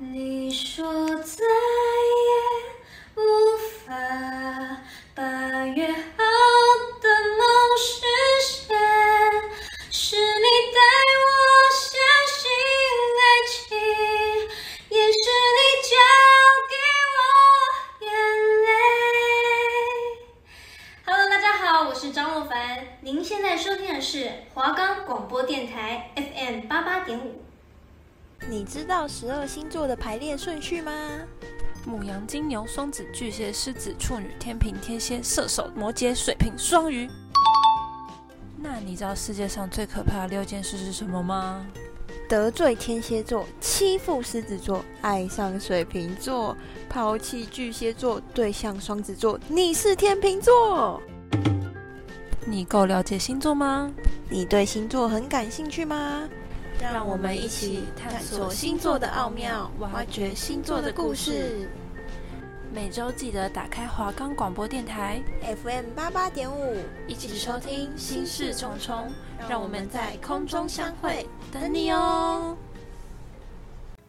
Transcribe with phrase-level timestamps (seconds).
[0.00, 0.84] 你说
[29.20, 30.92] 十二星座的排列顺序吗？
[31.84, 37.10] 母羊、金牛、双子、巨蟹、狮子、处女、天秤、天蝎、射手、摩羯、水瓶、双鱼。
[38.56, 41.66] 那你知道世界上最可怕的六件事是什么吗？
[42.28, 46.56] 得罪天蝎座，欺负狮子座，爱上水瓶座，
[46.88, 51.02] 抛弃巨蟹座，对象双子座，你是天秤座。
[52.46, 53.90] 你够了解星座吗？
[54.30, 56.28] 你对星座很感兴趣吗？
[56.80, 61.68] 让我们一起探索星座的奥妙，挖掘星座的故事。
[62.72, 65.20] 每周记得打开华冈广播电台
[65.62, 66.76] FM 八八点五，
[67.06, 69.10] 一起收听心事重重。
[69.48, 72.56] 让我们在空中相会，等你哦。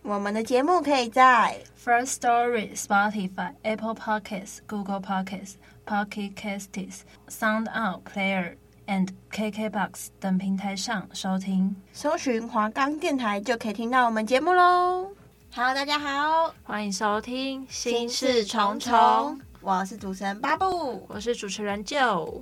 [0.02, 8.56] 我们的节目可以在 First Story、Spotify、Apple Podcasts、Google Podcasts、Pocket Casts、SoundOut Player。
[8.90, 15.12] And KKBOX 等平台上收听，搜寻华冈电台就可以听到我们节目喽。
[15.54, 19.40] Hello，大家好，欢迎收听心事重重。
[19.62, 22.42] 我是主持人巴布，我是主持人 Joe。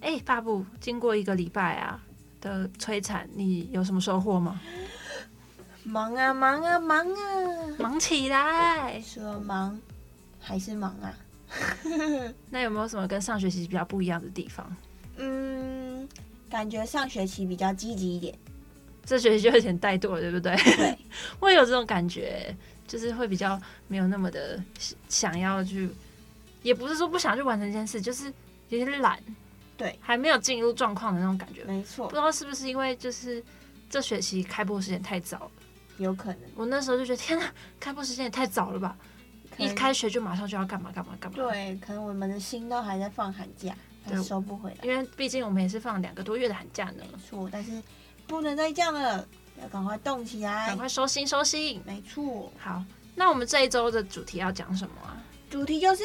[0.00, 2.00] 哎，巴布，经过一个礼拜啊
[2.40, 4.60] 的摧残，你有什么收获吗？
[5.82, 7.16] 忙啊，忙啊，忙啊，
[7.76, 9.00] 忙起来！
[9.00, 9.76] 说忙
[10.38, 11.12] 还是忙啊？
[12.50, 14.64] 那有没有什么跟上学期比较不一样的地方？
[16.46, 18.36] 嗯，感觉上学期比较积极一点，
[19.04, 20.56] 这学期就有点怠惰了，对不对？
[20.56, 20.98] 对，
[21.40, 22.54] 我也有这种感觉，
[22.86, 24.62] 就是会比较没有那么的
[25.08, 25.88] 想要去，
[26.62, 28.32] 也不是说不想去完成一件事，就是
[28.68, 29.18] 有点懒，
[29.76, 31.64] 对，还没有进入状况的那种感觉。
[31.64, 33.42] 没错，不知道是不是因为就是
[33.88, 35.50] 这学期开播时间太早了，
[35.98, 36.40] 有可能。
[36.54, 38.96] 我那时候就觉得天哪，开播时间也太早了吧，
[39.58, 41.36] 一开学就马上就要干嘛干嘛干嘛。
[41.36, 43.74] 对，可能我们的心都还在放寒假。
[44.08, 47.04] 对，收不回来，因为毕竟我们也是放两个多月的寒假呢。
[47.12, 47.82] 没错，但是
[48.26, 49.26] 不能再这样了，
[49.60, 51.82] 要赶快动起来，赶快收心收心。
[51.84, 52.52] 没错。
[52.58, 52.82] 好，
[53.14, 55.16] 那我们这一周的主题要讲什么啊？
[55.50, 56.04] 主题就是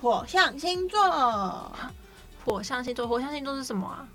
[0.00, 1.72] 火象星座。
[2.44, 4.08] 火象星座，火象星座是什么啊？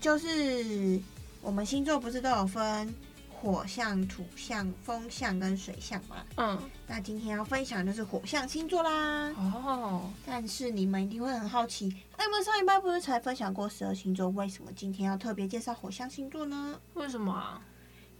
[0.00, 1.00] 就是
[1.40, 2.94] 我们星座不是都有分？
[3.40, 9.30] 火象、土象、风象跟水象嘛，嗯，那今天要分享的就是火象星座啦。
[9.36, 16.80] 哦，但是你们一定会很好奇，哎，我们上一拜不是才分享过十二星座，为什么今天要特别介绍火象星座呢？
[16.94, 17.60] 为什么啊？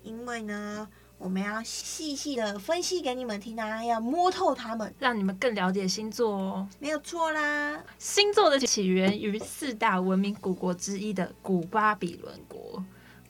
[0.02, 0.86] 因为呢，
[1.18, 6.68] 我们要细细的分析给你们听啊，要摸透他们，让你们更了解星座哦。
[6.78, 12.84] 没有错啦，星座的起源于四大文明古国之一的古巴比伦国。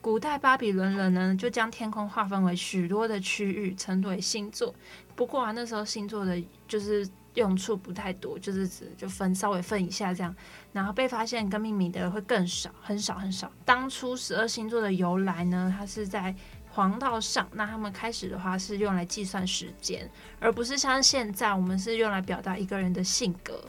[0.06, 4.72] 古代巴比伦人呢，就将天空划分为许多的区域，称为星座。
[5.16, 10.32] 不过啊，那时候星座的就是用处不太多，就是只就分稍微分一下这样。
[10.72, 13.50] 然后被发现跟命名的会更少，很少很少。
[13.64, 16.32] 当初十二星座的由来呢，它是在
[16.70, 17.48] 黄道上。
[17.54, 23.60] 那他们开始的话是用来计算时间，而不是像现在我们是用来表达一个人的性格。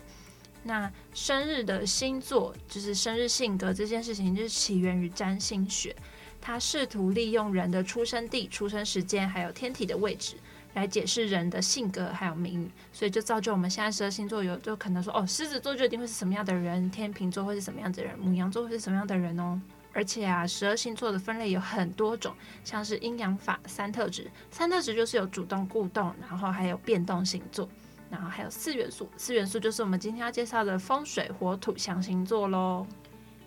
[0.62, 5.96] 那生日的星座就是生日性格这件事情，就是起源于占星学。
[6.40, 10.36] 他试图利用人的出生地、出生时间，还有天体的位置，
[10.74, 19.60] 来解释人的性格还有命运，所以就造就我们现在十二星座有就可能说，哦，狮子座就一定会是什么样的人，天秤座会是什么样的人，母羊座会是什么样的人哦。
[19.94, 22.32] 而且啊，十二星座的分类有很多种，
[22.64, 27.68] 像是阴阳法三特质，三特质就是有主动、固动，然后还有变动星座，
[28.12, 32.86] 然后还有四元素，四元素就是我们今天要介绍的风水火土象星座喽。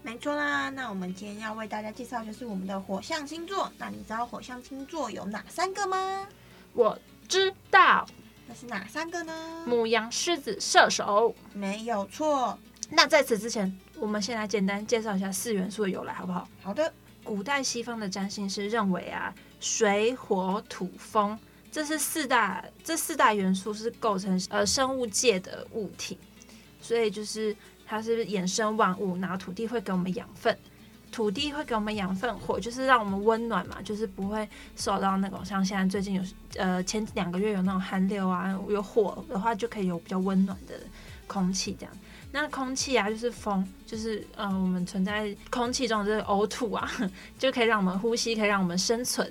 [0.03, 3.71] 没错啦，那我们今天要为大家介绍就是我们的火象星座。
[3.77, 6.27] 那你知道火象星座有哪三个吗？
[6.73, 6.99] 我
[7.29, 8.07] 知道，
[8.49, 9.63] 那是哪三个呢？
[9.67, 12.59] 母羊、狮子、射手，没有错。
[12.89, 16.49] 那在此之前，我们先来简单介绍一下四元素的由来，好不好？
[16.63, 16.93] 好的。
[17.23, 21.39] 古代西方的占星师认为啊，水、火、土、风，
[21.71, 26.19] 这是四大这四大元素是构成呃生物界的物体，
[26.81, 27.55] 所以就是。
[27.91, 30.57] 它是不是衍生万物，然后土地会给我们养分，
[31.11, 36.23] 土地会给我们养分，火就是让我们温暖嘛，就是不会受到那种像现在最近有
[36.57, 40.75] 呃前两个月有那种寒流啊，有火的话就可以有比较温暖的
[41.27, 41.93] 空气这样。
[42.31, 46.89] 那空气啊就是风，就是呃我们存在空气中的这个 O2 啊，
[47.41, 49.29] 就可以让我们呼吸，可以让我们生存。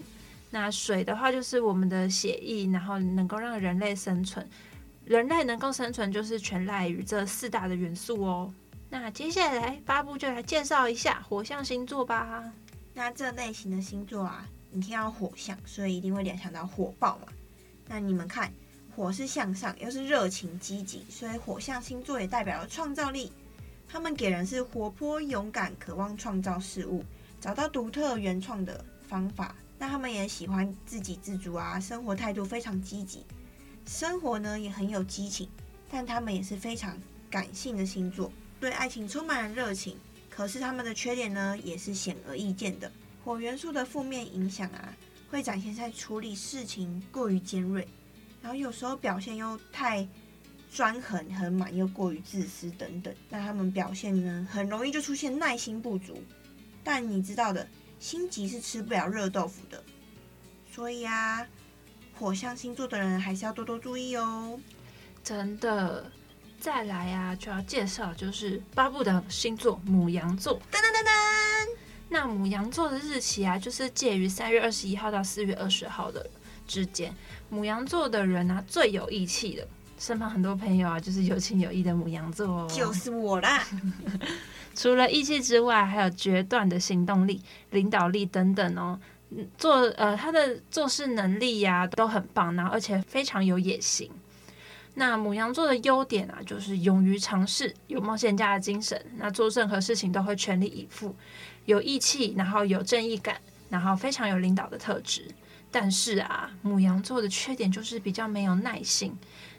[0.52, 4.46] 那水的话就是我们的血液，然后能够让人类生存。
[5.10, 8.54] 人类能够生存，就是全赖于这四大的元素哦。
[8.92, 12.44] 那接下来八部就来介绍一下火象星座吧。
[12.94, 17.28] 那这类型的星座啊，你听到火象，所以一定会联想到火爆嘛。
[17.88, 18.54] 那你们看，
[18.96, 23.32] 火是向上，又是热情积极，所以火象星座也代表了创造力。
[23.88, 27.04] 他们给人是活泼、勇敢、渴望创造事物，
[27.42, 29.56] 找到独特原创的方法。
[29.80, 33.26] 那他们也喜欢自给自足啊，生活态度非常积极，
[33.86, 35.48] 生活呢也很有激情。
[35.92, 36.96] 但他们也是非常
[37.32, 38.32] 感性的星座。
[38.60, 39.98] 对爱情充满了热情，
[40.30, 42.92] 可是他们的缺点呢，也是显而易见的。
[43.26, 44.96] 火元素的负面影响啊，
[45.32, 47.88] 会展现在处理事情过于尖锐，
[48.42, 50.08] 然后有时候表现又太
[50.72, 53.12] 专横、很满，又过于自私等等。
[53.28, 56.22] 那他们表现呢，很容易就出现耐心不足。
[56.84, 57.68] 但你知道的，
[58.00, 59.84] 心急是吃不了热豆腐的，
[60.72, 61.48] 所以啊，
[62.20, 64.60] 火象星座的人还是要多多注意哦。
[65.24, 66.12] 真的。
[66.60, 70.60] 再来啊，就要介绍就是巴布的星座母羊座。
[70.70, 71.78] 噔噔噔噔，
[72.10, 76.30] 那母羊座的日期啊，就是介于三月二十一号到四月二十号的
[76.68, 77.16] 之间。
[77.48, 79.66] 母羊座的人啊，最有义气的，
[79.98, 82.68] 身旁很多朋友啊，就是有情有义的母羊座哦。
[82.70, 83.66] 就是我啦。
[84.76, 87.42] 除了义气之外，还有决断的行动力、
[87.72, 89.00] 领导力等等哦。
[89.58, 94.10] 做呃，他的做事能力呀、都很棒，然后而且非常有野心。
[94.96, 99.00] 那母羊座的优点啊，就是勇于尝试，有冒险家的精神。
[99.18, 101.16] 那做任何事情都会全力以赴，
[101.66, 103.40] 有义气，然后有正义感，
[103.70, 105.26] 然后非常有领导的特质。
[105.72, 109.16] 但是啊，母羊座的缺点就是比较没有耐性，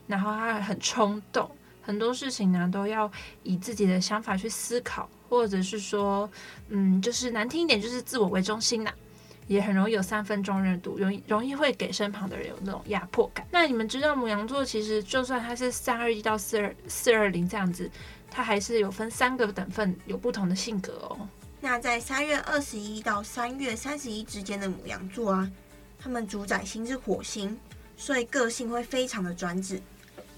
[0.08, 1.48] 然后他很冲动，
[1.80, 3.10] 很多事情呢都要
[3.44, 6.28] 以自己的想法去思考，或者是说，
[6.68, 8.92] 嗯，就是难听一点，就是自我为中心呐。
[9.50, 13.44] 也很容易有三分钟热度，容易容易会给身旁的人有那种压迫感。
[13.50, 17.90] 那你们知道母羊座其实就算它是三二一到四二四二零这样子，
[18.30, 21.28] 它还是有分三个等份，有不同的性格哦。
[21.60, 25.50] 那在三月二十一到三月三十一之间的母羊座啊，
[25.98, 27.58] 他们主宰星是火星，
[27.96, 29.82] 所以个性会非常的专制，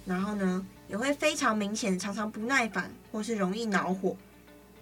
[0.06, 4.16] 然后呢也会非常明显，常常不耐烦或是容易恼火，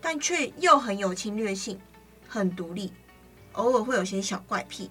[0.00, 1.76] 但却又很有侵略性，
[2.28, 2.92] 很独立。
[3.52, 4.90] 偶尔会有些小怪癖，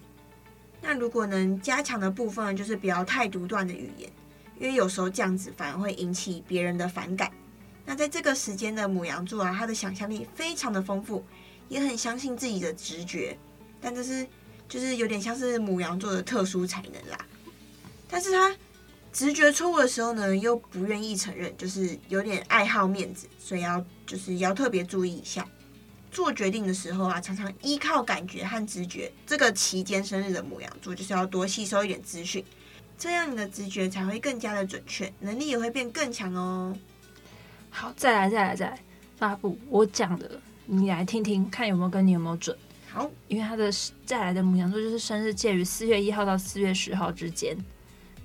[0.81, 4.11] 那如果能加强的部分就是不要太独断的语言，
[4.59, 7.31] 因为有时候这样子反而会引起别人的反感。
[7.85, 11.25] 那在这个时间的母羊座啊，他的想象力非常的丰富，
[11.67, 13.37] 也很相信自己的直觉，
[13.81, 14.27] 但这是
[14.67, 17.17] 就是有点像是母羊座的特殊才能啦。
[18.07, 18.55] 但是他
[19.11, 25.47] 直觉错误的时候呢，又不愿意承认，就是有点爱好面子，所以要就是要特别注意一下。
[26.11, 29.11] 做决定的时候啊，常常依靠感觉和直觉。
[29.25, 32.43] 这个期间生日的牡羊座就是要多吸收一点资讯，
[32.97, 36.75] 这样你的直觉才会更加的准确，能力也会变更强哦。
[37.69, 38.79] 好，再来，再来，再来，
[39.17, 42.57] 发布我讲的，你来听听看有没有跟你有没有准。
[42.89, 43.71] 好，因为他的
[44.05, 47.55] 再来的牡羊座就是生日介于四月一号到四月十号之间。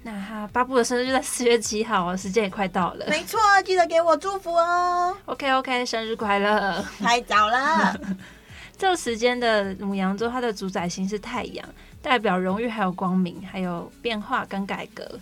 [0.06, 3.06] 那他巴布的生日就在四月七号哦，时间也快到了。
[3.08, 5.16] 没错，记得给我祝福哦。
[5.24, 6.84] OK OK，生日快乐！
[7.00, 7.98] 太早了。
[8.76, 11.66] 这个时间的母羊座，它的主宰星是太阳，
[12.02, 15.18] 代表荣誉、还有光明、还有变化跟改革。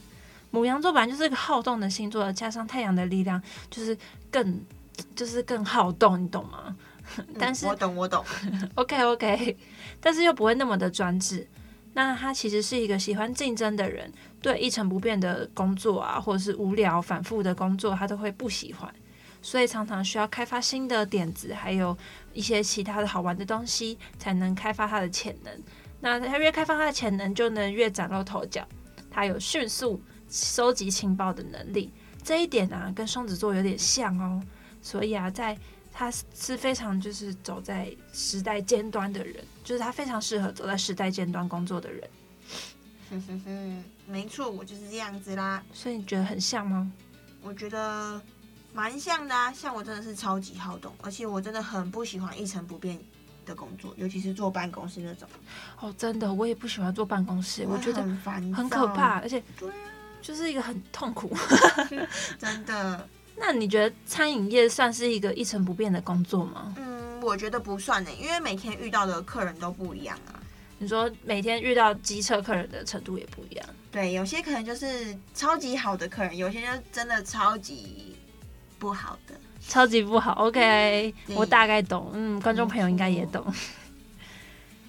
[0.50, 3.96] 母羊座本来就是一个好动的星座，加上太阳的力量，就是
[4.32, 4.60] 更
[5.14, 6.74] 就是更好动，你懂吗？
[7.38, 8.24] 但是、嗯、我懂，我懂。
[8.74, 9.56] OK OK，
[10.00, 11.46] 但是又不会那么的专制。
[11.94, 14.10] 那他其实是一个喜欢竞争的人。
[14.42, 18.92] 对一成不变的工作啊，或者是无聊反复的工作，他都会不喜欢，
[19.40, 21.96] 所以常常需要开发新的点子，还有
[22.34, 25.62] 一些其他的好玩的东西，才能开发他的潜能。
[26.00, 28.66] 那他越开发他的潜能，就能越崭露头角。
[29.08, 31.92] 他有迅速收集情报的能力，
[32.24, 34.42] 这一点啊，跟双子座有点像哦。
[34.80, 35.56] 所以啊，在
[35.92, 42.02] 他是非常就是走在时代尖端的人，就是他非常适合走在时代尖端工作的人。
[43.20, 43.84] 哼哼哼。
[44.06, 45.62] 没错，我就是这样子啦。
[45.72, 46.90] 所以你觉得很像吗？
[47.42, 48.20] 我觉得
[48.72, 49.52] 蛮像的啊。
[49.52, 52.98] 像我真的是超级好动，而且我真的很不喜欢一成不变
[53.46, 55.28] 的工作，尤其是坐办公室那种。
[55.80, 59.74] 哦，真的，我也不喜欢坐办公室，我，我觉得很烦，很可怕，而且对啊，
[60.20, 61.34] 就是一个很痛苦。
[62.38, 63.08] 真的。
[63.36, 66.74] 那你觉得餐饮业算是一个一成不变的工作吗？
[66.76, 70.38] 嗯，我觉得不算呢，因为每天遇到的客人都不一样啊。
[70.82, 73.64] 你说每天遇到机车客人的程度也不一样。
[73.92, 78.16] 对，有些可能就是超级好的客人，有些就真的超级
[78.80, 80.32] 不好的，超级不好。
[80.32, 82.10] OK，我大概懂。
[82.14, 83.46] 嗯，观众朋友应该也懂，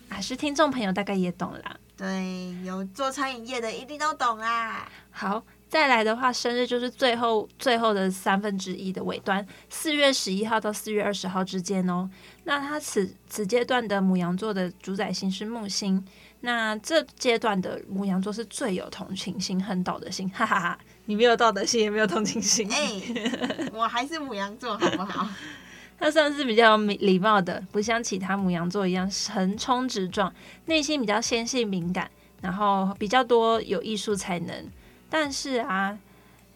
[0.10, 1.78] 还是听众朋友大概也懂啦。
[1.96, 4.92] 对，有做餐饮业的一定都懂啦。
[5.12, 12.08] 好，再来的话，生日就是最后最后的三分之一的尾端，四月十一号到四月二十号之间哦。
[12.44, 16.06] 那他此此阶段的母羊座的主宰星是木星，
[16.42, 20.77] 那这阶段的母羊座是最有同情心、很道德心，哈哈哈。
[21.06, 22.72] 你没有道德心，也没有同情心。
[22.72, 25.27] 哎、欸，我还是母羊座，好不好？
[25.98, 30.32] 他算是比较礼貌的，不像其他母羊座一样横冲直撞，
[30.65, 32.12] 内心比较纤细敏感，
[32.42, 34.70] 然后比较多有艺术才能。
[35.15, 35.96] 但是啊，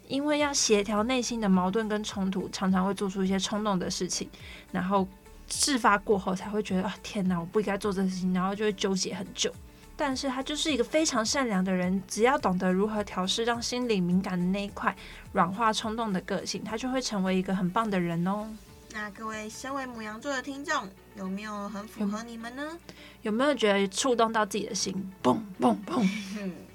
[0.08, 4.28] 因为要协调内心的矛盾跟冲突，常常会做出一些冲动的事情，
[4.72, 5.08] 然后
[5.48, 9.54] 事发过后才会觉得啊，天哪，我不应该做这事情，然后就会纠结很久。
[9.96, 14.96] 但是他就是一个非常善良的人，只要懂得如何调试，让心理敏感的那一块
[15.34, 18.48] 软化冲动的个性，他就会成为一个很棒的人哦。
[18.92, 22.76] 那各位身为母羊座的听众，有没有很符合你们呢？
[23.22, 25.14] 有没有觉得触动到自己的心？
[25.22, 26.04] 嘣嘣嘣！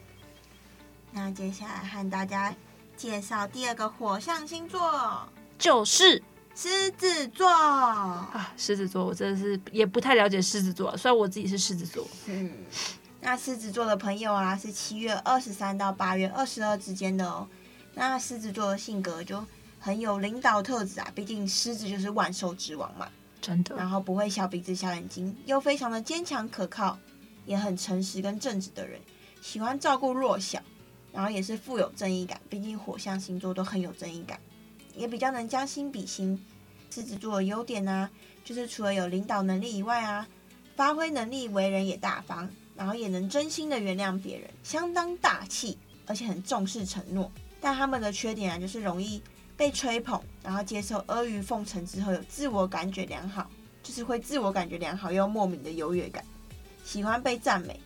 [1.12, 2.54] 那接下来和大家
[2.96, 5.28] 介绍第二个火象星座，
[5.58, 6.22] 就是
[6.54, 8.52] 狮子座啊。
[8.56, 12.06] 狮子座，我真的是也不太了解狮子座，虽然我自己是狮子座。
[12.26, 12.50] 嗯。
[13.20, 17.46] 那狮子座的朋友啊，是七月二十三到八月二十二之间的哦。
[17.94, 19.44] 那狮子座的性格就
[19.78, 23.06] 很有领导特质啊，毕竟狮子就是万兽之王嘛，
[23.40, 23.76] 真的。
[23.76, 26.98] 然后不会小鼻子小眼睛，又非常的坚强可靠，
[27.44, 28.98] 也很诚实跟正直的人，
[29.40, 30.60] 喜欢照顾弱小，
[31.12, 32.40] 然后也是富有正义感。
[32.48, 34.40] 毕竟火象星座都很有正义感，
[34.96, 36.42] 也比较能将心比心。
[36.90, 38.10] 狮子座的优点呢、
[38.44, 40.26] 就是除了有领导能力以外啊，
[40.76, 42.48] 发挥能力，为人也大方。
[42.74, 45.76] 然后也能真心的原谅别人，相当大气，
[46.06, 47.30] 而且很重视承诺。
[47.60, 49.22] 但他们的缺点啊，就是容易
[49.58, 53.48] 被吹捧，然后接受阿谀奉承之后，有自我感觉良好，
[53.82, 56.24] 就是会自我感觉良好又莫名的优越感，
[56.82, 57.78] 喜欢被赞美，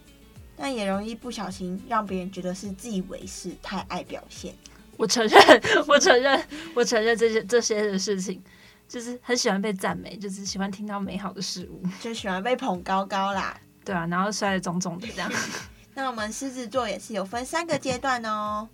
[0.57, 4.55] 但也容易不小心让别人觉得是自以为是，太爱表现。
[4.97, 6.43] 我承认，我承认，
[6.75, 8.43] 我承认这些这些的事情，
[8.89, 13.61] 就是很喜欢被赞美，就是喜欢听到美好的事物，就喜欢被捧高高啦。
[13.85, 15.31] 对啊，然后摔得重重的这样。
[15.95, 18.69] 那我们狮子座也是有分三个阶段哦。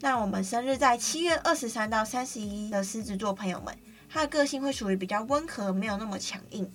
[0.00, 3.76] 那我们生日在七月二十三到三十一的狮子座朋友们，
[4.08, 6.70] 他的个性会属于比较温和，没有那么强硬，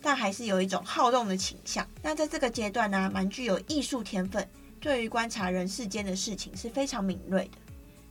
[0.00, 1.86] 但还是有一种好动的倾向。
[2.02, 4.48] 那在这个阶段呢，蛮具有艺术天分，
[4.80, 7.58] 对于观察人世间的事情是非常敏锐的。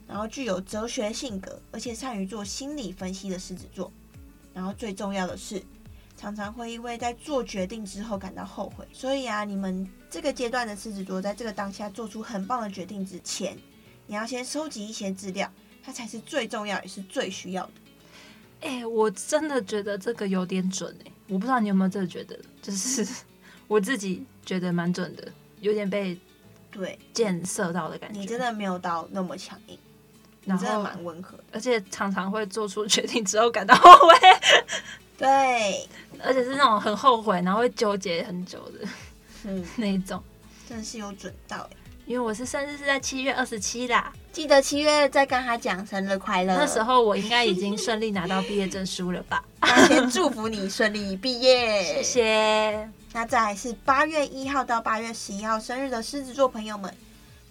[0.07, 3.91] 然后具有哲学性格，而且善于做心理分析的狮子座。
[4.53, 5.63] 然后最重要的是。
[6.19, 13.55] 常常会因为在做决定之后感到后悔，所以啊，你们这个阶段的狮子座，在这个当下做出很棒的决定之前，
[14.07, 15.47] 你要先收集一些资料，
[15.83, 17.71] 它才是最重要也是最需要的。
[18.61, 23.07] 哎、我真的觉得这个有点准哎、我不知道你有没有这个觉得，就是
[23.67, 25.27] 我自己觉得蛮准的，
[25.59, 26.17] 有点被
[26.71, 28.19] 对箭射到的感觉。
[28.19, 29.77] 你真的没有到那么强硬，
[30.45, 34.15] 你真的蛮温和的，而且常常会做出决定之后感到后悔。
[35.17, 35.87] 对，
[36.23, 38.87] 而且是那种很后悔，然后会纠结很久的，
[39.45, 40.23] 嗯， 那一种，
[40.69, 41.67] 真的是有准到。
[42.05, 46.55] 因为我是生日是在七月二十七啦，记得七月再跟他讲生日快乐。
[46.55, 49.43] 那时候我应该已经顺利拿到毕业证书了吧？
[49.67, 52.89] 那先祝福你顺利毕业，谢谢。
[53.11, 56.93] 那再来是八月一号到八月十一号生日的狮子座朋友们，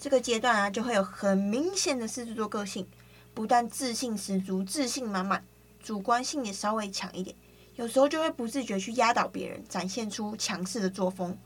[0.01, 2.87] 这个阶段啊，就会有很明显的狮子座个性，
[3.35, 5.45] 不但自信十足、自信满满，
[5.83, 7.37] 主观性也稍微强一点。
[7.75, 11.37] 有时候就会不自觉去压倒别人，展现出强势的作风。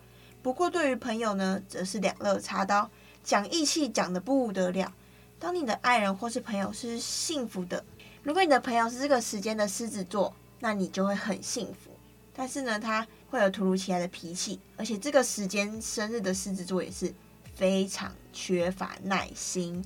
[0.40, 2.88] 不过对于朋友呢，则是两肋插刀，
[3.24, 4.92] 讲义气讲的不得了。
[5.40, 7.82] 当你的爱人或是朋友是幸福的，
[8.22, 11.90] 如果你的朋友是这个时间的狮子座，那你就会很幸福。
[12.32, 17.12] 但是呢，他会有突如其来的脾气，而且这个时间生日的狮子座也是
[17.54, 19.84] 非常缺乏耐心。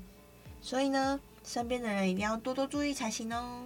[0.61, 3.63] 所以呢，身边的人一定要多多注意才行哦。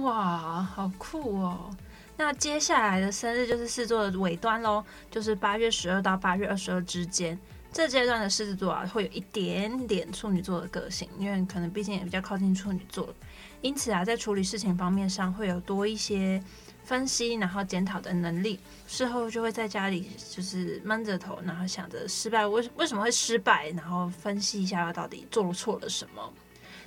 [0.00, 1.70] 哇，好酷哦！
[2.16, 7.38] 那接下来的生日就是狮子座的尾端喽，就是八月十二到八月二十二之间。
[7.72, 13.14] 这阶段的狮子座啊，会有一点点处女座的个性，因为可能毕竟也比较靠近处女座，
[13.66, 16.40] 因此啊，在处理事情方面上会有多一些
[16.84, 18.60] 分析，然后检讨的能力。
[18.86, 26.32] 事后就会在家里就是闷着头，然后想着失败为为什么会失败，然后分析一下到底做错了什么。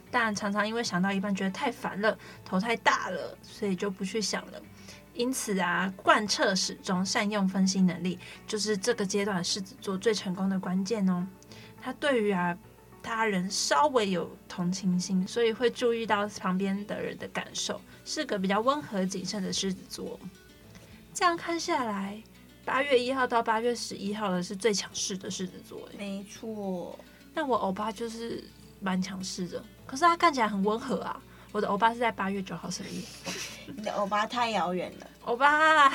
[0.10, 4.62] 但常常因为想到一半觉得太烦了，头太大了，所以就不去想了。
[5.14, 8.18] 因此啊，贯彻始终，善用分析能力，
[8.48, 11.28] 就是这个阶段狮子座最成功的关键哦。
[11.82, 12.58] 他对于啊
[13.02, 20.20] 他人稍微有同情心，所以会注意到旁边的人的感受，是个比较温和谨慎的狮子座。
[21.14, 22.22] 这样看下来，
[22.64, 26.98] 八月一号到八月十一号的是最强势的狮子座，哎，没错。
[27.34, 28.44] 那我欧巴就是
[28.80, 31.22] 蛮强势的，可是他看起来很温和啊。
[31.52, 33.02] 我的欧巴是在八月九号生日。
[33.76, 35.92] 你的欧巴太遥远了，欧巴，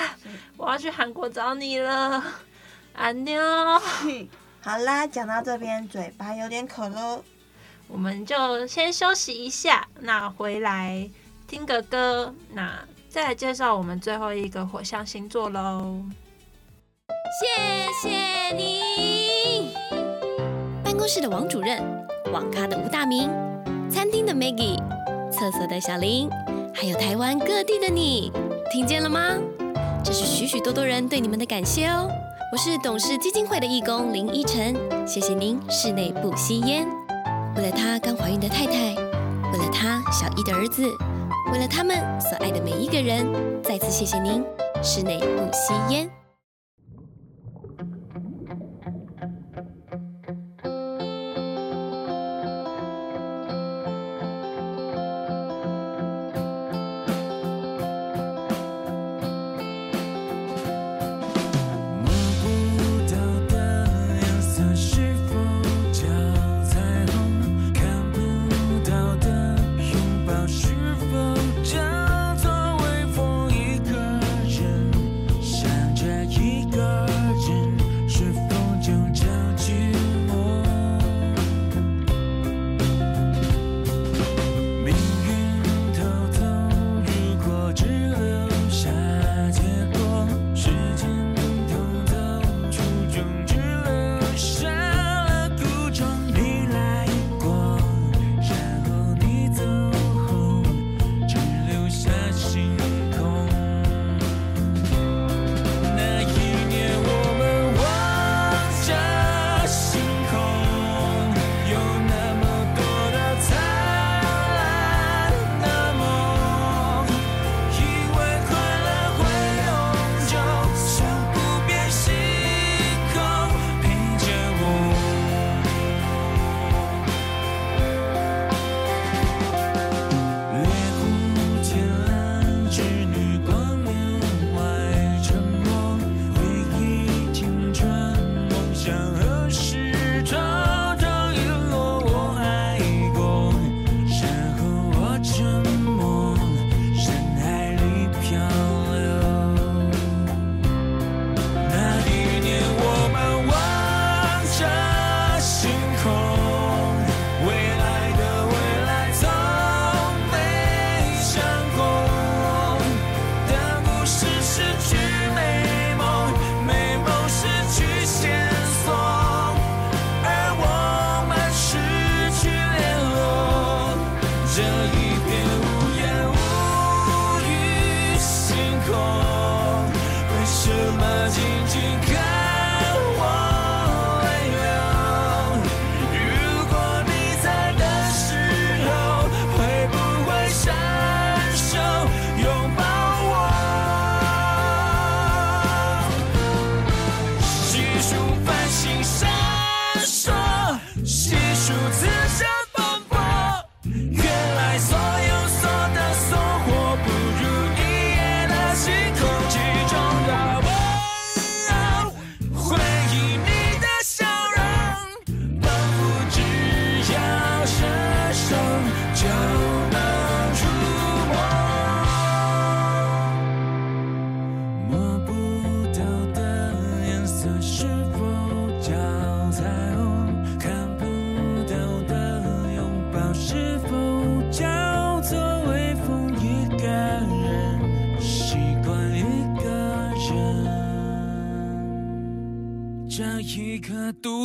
[0.57, 2.23] 我要去韩国找你了，
[2.93, 3.41] 安妞。
[4.65, 7.23] 好啦，讲到这边，嘴巴有点渴喽，
[7.87, 11.07] 我们就先休息一下，那回来
[11.47, 16.01] 听个歌，那再来介绍我们最后一个火象星座喽。
[17.39, 19.75] 谢谢你，
[20.83, 21.83] 办公室的王主任，
[22.33, 23.29] 网咖的吴大明，
[23.91, 24.79] 餐厅的 Maggie，
[25.31, 26.31] 厕所的小林，
[26.75, 28.33] 还有台湾各地的你，
[28.73, 29.37] 听见了吗？
[30.03, 32.09] 这是许许多多人对你们的感谢哦。
[32.53, 36.87] 我是董事基金会的义工林依晨，谢谢您室内不吸烟。
[37.57, 40.87] 为了他刚怀孕的太太，为了他小一的儿子，
[41.53, 43.27] 为了他们所爱的每一个人，
[43.63, 44.45] 再次谢谢您
[44.83, 46.09] 室内不吸烟。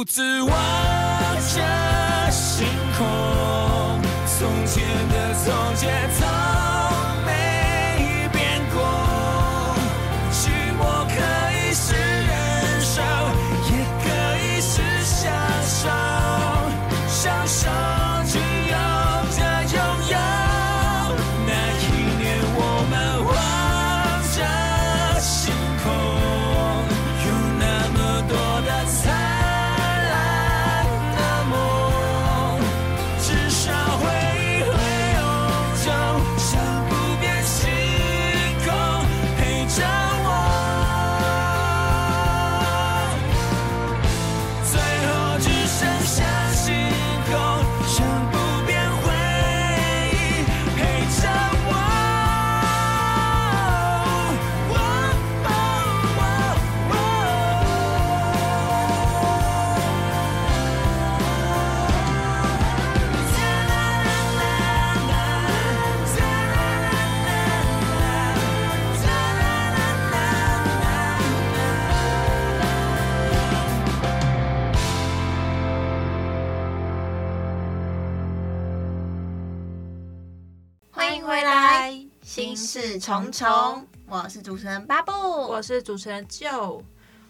[0.10, 0.50] 独自望
[1.54, 2.68] 着星
[2.98, 3.06] 空，
[4.26, 6.10] 从前的从前，
[83.00, 86.84] 心事重重，我是主持人巴布，我是主持人 Joe。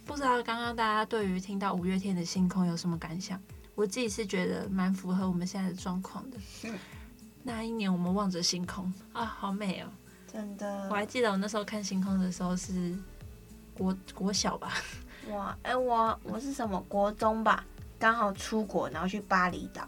[0.04, 3.40] 不知道刚刚大家对于听到五月天的星空有什么感想？
[3.76, 6.38] 我自己是觉得蛮符合我们现在的状况的。
[6.64, 6.76] 嗯、
[7.44, 9.88] 那一年我们望着星空啊，好美哦，
[10.34, 10.88] 真的。
[10.90, 12.98] 我还记得我那时候看星空的时候是
[13.76, 14.74] 国国小吧？
[15.30, 17.64] 哇，哎、欸，我我是什么国中吧？
[18.00, 19.88] 刚好出国，然后去巴厘岛，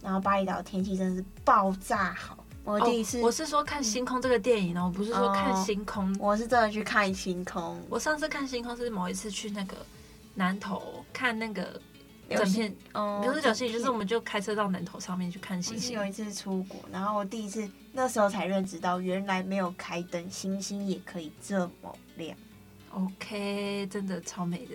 [0.00, 2.38] 然后巴厘岛天气真的是爆炸好。
[2.68, 6.14] 我第一次，哦、我是说看星空这个电影哦，我不是说看星空。
[6.20, 7.80] 我是真的去看星空。
[7.88, 9.74] 我上次看星空是某一次去那个
[10.34, 11.80] 南头看那个
[12.28, 15.96] 整片，哦，不是九星，就是我们就开车到南头上面去看星星。
[15.98, 22.36] 有一次出国，然后我第一次那时候才认知到，原来没有开灯，星星也可以这么亮。
[22.92, 24.74] OK，真的超美的。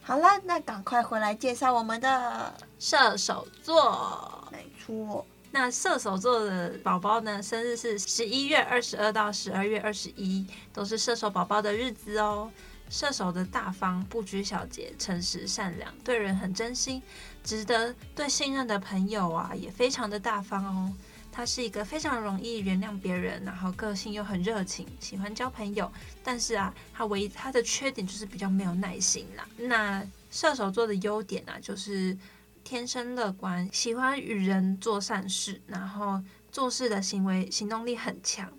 [0.00, 4.48] 好了，那赶快回来介绍我们的射手座。
[4.50, 12.50] 没错，那射手座的宝宝呢，生日是十一月二十二到十二月二十一，都是射手宝宝的日子哦。
[12.90, 17.00] 射手的大方、不拘小节、诚实、善良，对人很真心，
[17.44, 20.92] 值得对信任的朋友啊，也非常的大方哦。
[21.30, 25.90] 他是一个非常容易原谅别人，然后个性又很热情，喜欢交朋友。
[26.24, 29.46] 但是啊，他唯一他的缺点就是比较没有耐心啦。
[29.56, 32.16] 那射手座的优点啊，就是
[32.64, 38.50] 天生乐观，喜欢与人做善事，然后做事的行为行动力很强，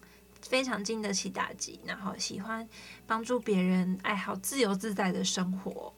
[0.41, 2.69] 非常经得起打击，然后喜欢
[3.07, 5.91] 帮助别人，爱好自由自在的生活，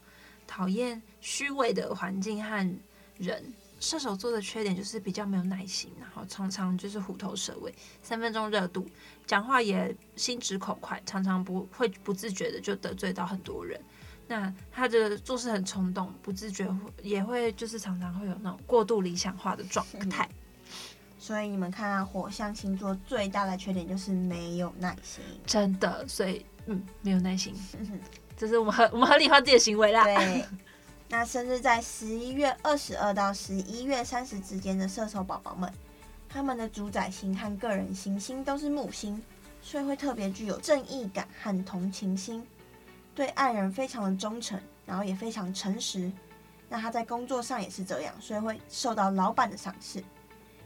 [0.47, 2.79] 讨厌虚伪的环境和
[3.17, 3.53] 人。
[3.79, 8.89] 射手座的缺点就是比较没有耐心，然后常常就是虎头蛇尾，三分钟热度，
[9.27, 13.79] 讲话也心直口快，常常不会不自觉的就得罪到很多人。
[14.27, 16.67] 那他的做事很冲动，不自觉
[17.01, 20.27] 也会就是常常会有那种过度理想化的状态。
[21.19, 26.07] 所以你们看啊，火象星座最大的缺点就是没有耐心，真的。
[26.07, 27.53] 所以嗯，没有耐心，
[28.37, 30.03] 这是我们合我们合理化自己的行为啦。
[30.03, 30.45] 对。
[31.09, 35.71] 那甚至在十一月二十二到十一月三十之间的射手宝宝们，
[36.27, 39.21] 他们的主宰星和个人行星都是木星，
[39.61, 42.45] 所以会特别具有正义感和同情心，
[43.17, 46.11] 对爱人非常的忠诚，然后也非常诚实。
[46.69, 50.03] 那他在工作上也是这样，所以会受到老板的赏识。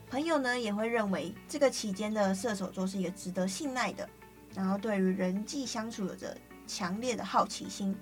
[0.09, 4.09] 朋友呢也会认为这个期间的射手座是一个值得信赖的，
[4.53, 6.35] 然后对于人际相处有着
[6.67, 7.95] 强烈的好奇心。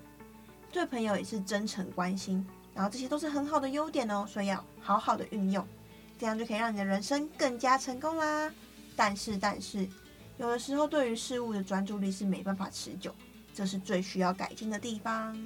[0.71, 5.63] 对朋友也是真诚关心，然后这些都是很好的优点哦，所以要好好的运用，
[6.17, 8.51] 这样就可以让你的人生更加成功啦。
[8.95, 9.87] 但是，但是，
[10.37, 13.13] 有的时候对于事物的专注力是没办法持久，
[13.59, 15.37] 这是最需要改进的地方。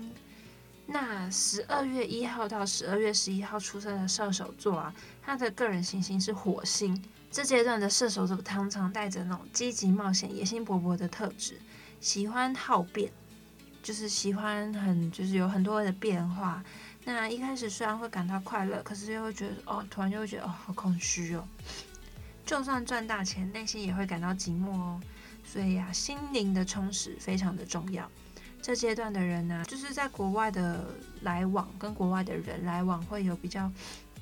[0.86, 11.60] 那十二月一号到十二月十一号出生的射手座啊，他的个人行星是火星，这阶段的射手座常常带着那种积极冒险、野心勃勃的特质，
[12.00, 13.12] 喜欢好变。
[13.82, 16.64] 就是喜欢很，就是有很多的变化。
[17.06, 21.44] 那一开始虽然会感到快乐，可是又会觉得哦，突然就会觉得哦，好空虚哦。
[22.46, 25.02] 就算赚大钱，内心也会感到寂寞哦。
[25.54, 28.10] 所以呀、心灵的充实非常的重要。
[28.60, 30.84] 这阶段的人呢、就是在国外的
[31.22, 33.72] 来往，跟国外的人来往会有比较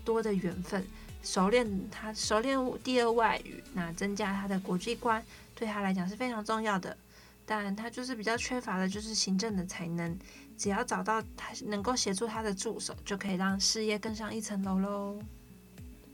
[0.03, 0.85] 多的缘分。
[1.23, 5.23] 熟练他熟练第二外语，那增加他的国际观，
[5.55, 6.97] 对他来讲是非常重要的。
[7.45, 10.19] 但他就是比较缺乏的，就是行政的才能。
[10.57, 15.17] 只要找到他能够协助他的助手，就可以让事业更上一层楼喽。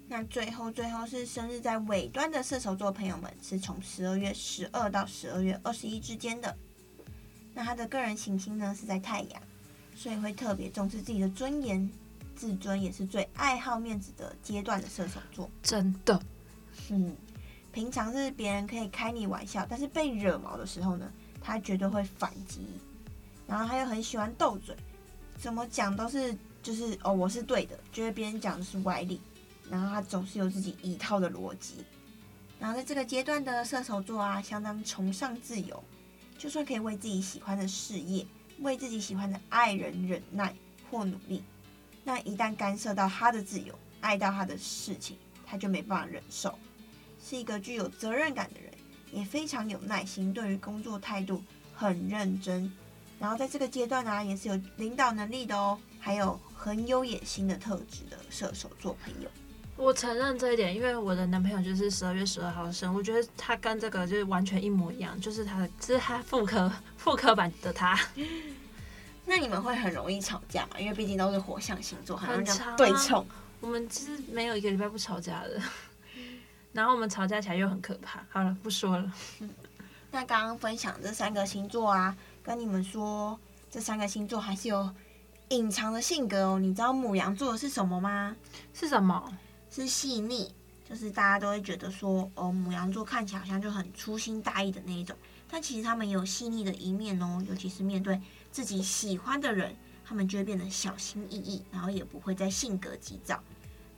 [0.10, 6.56] 那最后，最后是生日在尾端的射手座朋友们，是从十二月十二到十二月二十一之间的。
[7.54, 9.41] 那他的个人行星呢是在太阳，
[9.96, 11.89] 所以会特别重视自己的尊严、
[12.36, 15.50] 自尊，也是最爱好面子的阶段的射手座。
[15.62, 16.22] 真的，
[16.89, 17.13] 嗯，
[17.74, 22.65] 平常是别人可以开你玩笑，但是被惹毛的时候呢，他绝对会反击，
[23.46, 24.74] 然后他又很喜欢斗嘴，
[25.38, 29.20] 怎么讲都是就是哦，我是对的，觉得别人讲的是歪理，
[29.69, 31.86] 然后他总是有自己一套的逻辑。
[32.60, 35.84] 然后在这个阶段的射手座啊，相当崇尚自由，
[36.38, 38.25] 就算可以为自己喜欢的事业、
[38.60, 40.56] 为自己喜欢的爱人忍耐
[40.89, 41.43] 或努力，
[42.03, 46.58] 那一旦干涉到他的自由、爱到他的事情，他就没办法忍受，
[47.23, 48.73] 是一个具有责任感的人。
[49.10, 51.41] 也非常有耐心，对于工作态度
[51.73, 52.69] 很认真，
[53.17, 59.30] 然后在这个阶段呢、也是有领导能力的哦，还有很有野心的特质的射手座朋友。
[59.78, 67.98] 我承认这一点，因为我的男朋友就是十二月十二号生，我觉得他跟这个就是完全一模一样，就是他的，就是他妇科妇科版的他。
[69.24, 70.80] 那你们会很容易吵架吗？
[70.80, 73.26] 因为毕竟都是火象星座，很容易这样对冲。
[73.62, 75.62] 我们其实没有一个礼拜不吵架的。
[76.74, 78.26] 然后我们吵架起来又很可怕。
[78.30, 79.12] 好了，不说了。
[80.12, 84.90] 那刚刚分享这三个星座啊，跟你们说，这三个星座还是有
[85.50, 86.60] 隐藏的性格哦。
[86.60, 88.36] 你知道母羊座的是什么吗？
[88.74, 89.32] 是什么？
[89.69, 90.51] 是细腻，
[90.89, 95.15] 就是大家都会觉得说，哦，母羊座看起来好像就很粗心大意的那一种，
[95.49, 97.43] 但其实他们有细腻的一面哦。
[97.47, 98.19] 尤其是面对
[98.51, 99.75] 自己喜欢的人，
[100.06, 103.43] 他们就会变得小心翼翼，然后也不会再性格急躁。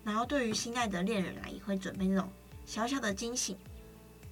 [0.03, 2.29] 然后对于心爱的恋人来，也会准备那种
[2.65, 3.57] 小小的惊喜。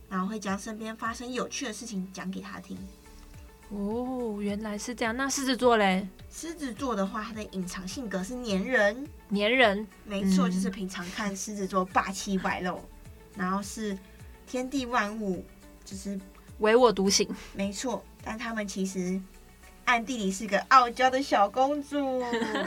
[0.09, 2.77] 然后会将身边发生有趣的事情讲给他听。
[3.69, 5.15] 哦，原来是这样。
[5.15, 6.07] 那狮子座嘞？
[6.31, 9.07] 狮子座的话，它的隐藏性格是粘人。
[9.31, 12.79] 粘人，没错，就是平常看狮子座霸气外露，
[13.35, 13.97] 然后是
[14.45, 15.45] 天地万物
[15.83, 16.17] 就是
[16.59, 17.27] 唯我独行。
[17.53, 19.19] 没错，但他们其实
[19.83, 22.23] 暗地里是个傲娇的小公主。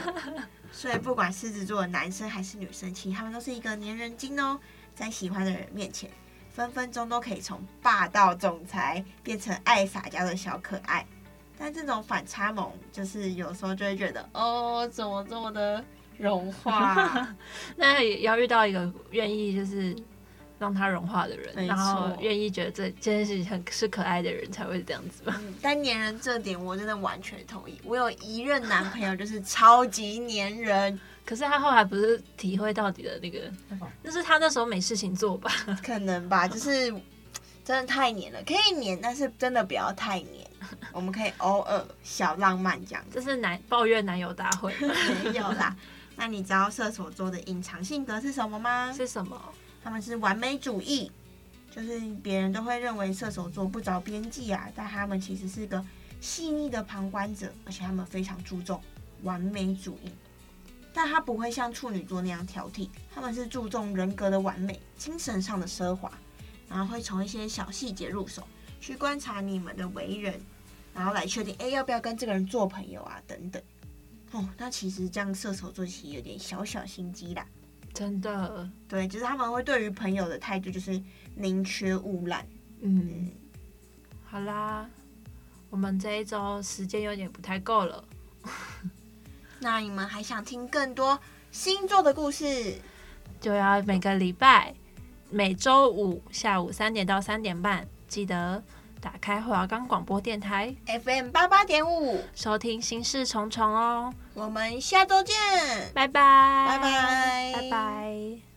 [0.71, 4.59] 所以不管狮子座的男生还是女生，其实他们都是一个粘人精哦，
[4.93, 6.09] 在喜欢的人面前。
[6.53, 11.05] 分分钟都可以从霸道总裁变成爱撒娇的小可爱，
[11.57, 15.83] 但这种反差萌，就是有时候就会觉得，哦，怎么这么的
[16.17, 17.27] 融化？
[17.77, 19.95] 那也要遇到一个愿意就是
[20.59, 25.39] 让他融化的人，然后愿意觉得这这件事情很是可爱的人才会这样子吧。
[25.41, 27.79] 嗯，但黏人这点我真的完全同意。
[27.85, 30.99] 我有一任男朋友就是超级粘人。
[31.31, 33.49] 可是他后来不是体会到底的那个，
[34.03, 35.49] 那是他那时候没事情做吧？
[35.81, 36.93] 可能吧，就是
[37.63, 40.45] 真的太黏了，可以黏，但是真的不要太黏。
[40.91, 43.05] 我们可以偶尔小浪漫这样。
[43.13, 44.75] 这是男抱怨男友大会。
[45.23, 45.73] 没有啦。
[46.17, 48.91] 那你知道射手座的隐藏性格是什么吗？
[48.91, 49.41] 是什么？
[49.81, 51.09] 他们是完美主义，
[51.73, 55.81] 就是别人都会认为射手座不着边际啊，但他们其实是个
[56.19, 58.83] 细腻的旁观者，而且他们非常注重
[59.23, 60.11] 完美主义。
[60.93, 66.11] 但他不会像处女座那样挑剔，他们是注重人格的完美、精神上的奢华，
[66.67, 68.45] 然后会从一些小细节入手，
[68.79, 70.39] 去观察你们的为人，
[70.93, 73.21] 然后来确定，哎，要不要跟这个人做朋友啊？
[73.25, 73.61] 等等。
[74.31, 77.45] 哦，那其实这样射手座其实有点小小心机啦。
[77.93, 81.01] 真的，对，就是他们会对于朋友的态度就是
[81.35, 82.47] 宁缺毋滥。
[82.79, 83.31] 嗯，嗯，
[84.25, 84.89] 好啦，
[85.69, 88.03] 我们这一周时间有点不太够了。
[89.61, 91.19] 那你们还想听更多
[91.51, 92.81] 星座的故事，
[93.39, 94.73] 就要每个礼拜
[95.29, 98.63] 每周五下午三点到三点半，记得
[98.99, 100.75] 打开华冈广播电台。
[101.05, 104.11] FM 八八点五，收听心事重重哦。
[104.33, 105.35] 我们下周见，
[105.93, 108.50] 拜拜，拜拜，拜拜。